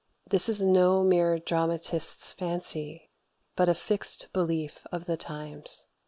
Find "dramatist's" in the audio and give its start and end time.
1.37-2.33